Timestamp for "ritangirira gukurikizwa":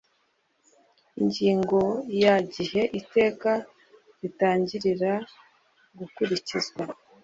4.21-6.83